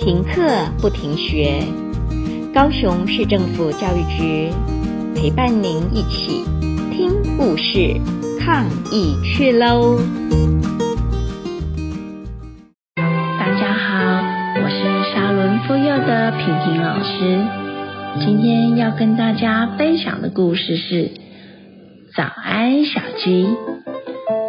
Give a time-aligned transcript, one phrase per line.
[0.00, 0.42] 停课
[0.80, 1.62] 不停学，
[2.54, 4.50] 高雄市政府教育局
[5.14, 6.42] 陪伴您一起
[6.90, 8.00] 听故事、
[8.40, 9.98] 抗疫去喽！
[12.96, 14.24] 大家好，
[14.56, 17.44] 我是沙仑附幼的萍萍老师，
[18.24, 20.94] 今天要跟大家分享的故事是
[22.16, 23.44] 《早安小鸡》。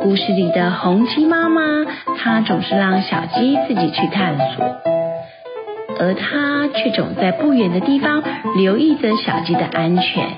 [0.01, 1.85] 故事里的红鸡妈妈，
[2.17, 5.00] 她总是让小鸡自己去探索。
[6.01, 8.23] 而他却总在不远的地方
[8.55, 10.35] 留意着小鸡的安全。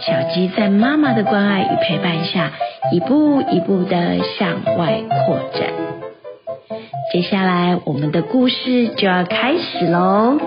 [0.00, 2.50] 小鸡在妈妈的关爱与陪伴下，
[2.92, 5.68] 一步一步的向外扩展。
[7.12, 10.38] 接下来，我们的故事就要开始喽。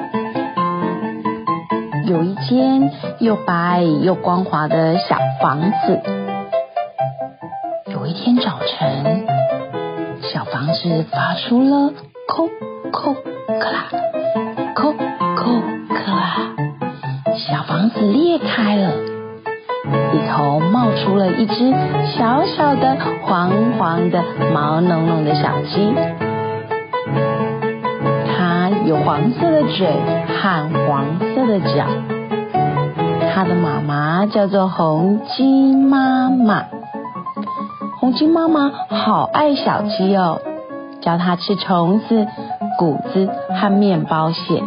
[2.07, 6.01] 有一间又白又光滑的小房子。
[7.85, 9.27] 有一天早晨，
[10.33, 11.93] 小房子发出了
[12.27, 12.49] “叩
[12.91, 13.15] 叩”。
[13.59, 13.85] 克拉，
[14.75, 14.93] 叩
[15.35, 16.53] 叩克拉，
[17.35, 18.91] 小房子裂开了，
[20.13, 21.73] 里头冒出了一只
[22.15, 24.23] 小小的黄黄的
[24.53, 25.93] 毛茸茸的小鸡。
[28.27, 29.87] 它有黄色的嘴
[30.27, 31.85] 和黄色的脚。
[33.33, 36.65] 它的妈妈叫做红鸡妈妈。
[37.99, 40.39] 红鸡妈妈好爱小鸡哦，
[41.01, 42.27] 教它吃虫子。
[42.79, 44.63] 谷子和面包屑。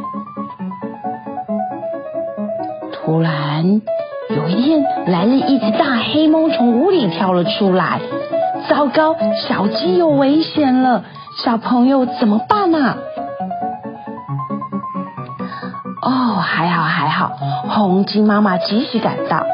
[2.92, 3.80] 突然，
[4.28, 8.00] 有一天来了一只大黑猫，从屋里跳了出来。
[8.68, 9.16] 糟糕，
[9.48, 11.04] 小鸡有危险了！
[11.42, 12.78] 小朋友怎么办呢？
[12.88, 12.96] 啊？
[16.02, 17.32] 哦，还好还好，
[17.70, 19.46] 红鸡妈妈及时赶到，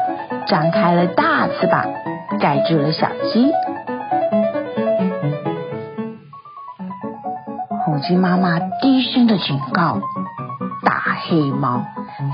[0.47, 1.85] 张开了大翅膀，
[2.41, 3.53] 盖住了小鸡。
[8.01, 9.99] 鸡妈妈低声的警告
[10.83, 11.83] 大黑猫，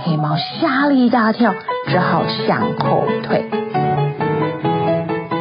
[0.04, 1.54] 黑猫吓了一大跳，
[1.88, 3.50] 只好向后退。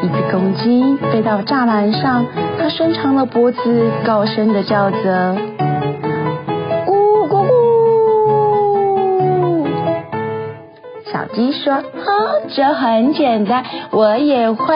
[0.02, 2.24] 一只公鸡飞到栅栏上，
[2.58, 5.36] 它伸长了脖子，高声的叫着
[6.86, 7.50] ：“咕咕咕！”
[11.12, 11.82] 小鸡说：“哈，
[12.54, 14.74] 这很简单，我也会。”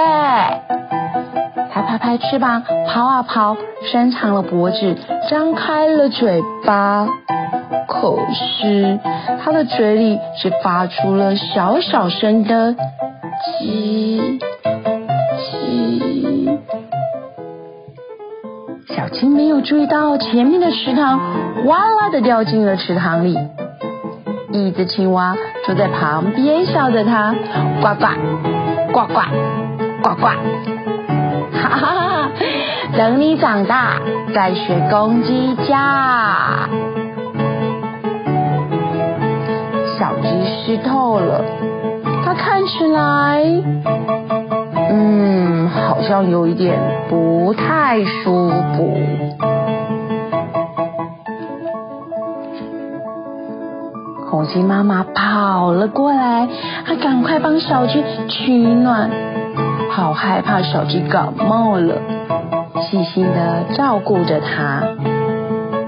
[1.73, 3.57] 它拍拍翅膀，跑啊跑，
[3.91, 4.97] 伸长了脖子，
[5.31, 7.09] 张开了嘴巴。
[7.87, 8.99] 可是
[9.43, 12.75] 它的嘴里只发出了小小声的
[13.61, 14.41] “叽
[15.39, 16.59] 叽”。
[18.95, 21.21] 小青没有注意到前面的池塘，
[21.67, 23.37] 哇啦的掉进了池塘里。
[24.53, 25.37] 一只青蛙
[25.67, 27.35] 坐在旁边，笑着它
[27.81, 28.07] ：“呱呱，
[28.93, 29.21] 呱呱，
[30.03, 30.29] 呱呱。”
[31.53, 32.31] 哈哈！
[32.97, 34.01] 等你长大
[34.35, 35.77] 再学公鸡叫。
[39.99, 41.45] 小鸡湿透了，
[42.25, 43.43] 它看起来，
[44.91, 46.79] 嗯，好像有一点
[47.09, 48.97] 不太舒服。
[54.31, 56.47] 红鸡妈妈跑了过来，
[56.87, 59.11] 它赶快帮小鸡取暖。
[59.99, 61.97] 好害怕小鸡感冒了，
[62.89, 64.81] 细心的照顾着它。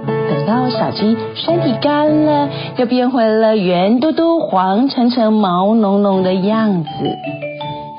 [0.05, 6.91] 等到小鸡身体干了，又变回了圆嘟嘟、黄澄澄、毛茸茸的样子。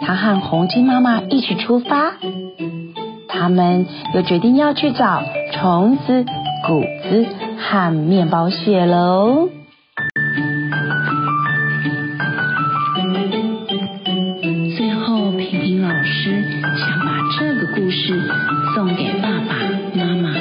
[0.01, 2.11] 它和红鸡妈妈一起出发，
[3.29, 5.23] 他们又决定要去找
[5.53, 6.25] 虫子、
[6.67, 7.25] 谷子
[7.57, 9.47] 和面包屑喽。
[18.03, 18.19] 是
[18.73, 19.53] 送给爸爸
[19.93, 20.33] 妈妈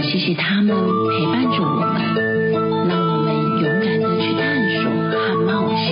[0.00, 2.00] 谢谢他们陪伴着我们
[2.88, 5.84] 让我们勇敢的去探索和冒险。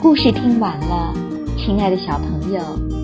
[0.00, 1.12] 故事听完了
[1.58, 3.03] 亲爱的小朋友